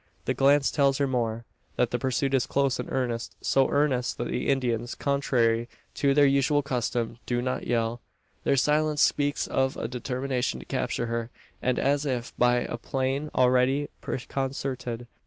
The 0.25 0.33
glance 0.33 0.71
tells 0.71 0.97
her 0.97 1.05
more, 1.05 1.45
that 1.75 1.91
the 1.91 1.99
pursuit 1.99 2.33
is 2.33 2.47
close 2.47 2.79
and 2.79 2.91
earnest 2.91 3.35
so 3.39 3.69
earnest 3.69 4.17
that 4.17 4.29
the 4.29 4.47
Indians, 4.49 4.95
contrary 4.95 5.69
to 5.93 6.15
their 6.15 6.25
usual 6.25 6.63
custom, 6.63 7.19
do 7.27 7.39
not 7.39 7.67
yell! 7.67 8.01
Their 8.43 8.55
silence 8.57 9.03
speaks 9.03 9.45
of 9.45 9.77
a 9.77 9.87
determination 9.87 10.59
to 10.59 10.65
capture 10.65 11.05
her; 11.05 11.29
and 11.61 11.77
as 11.77 12.03
if 12.07 12.35
by 12.35 12.61
a 12.61 12.77
plan 12.79 13.29
already 13.35 13.89
preconcerted! 14.01 15.05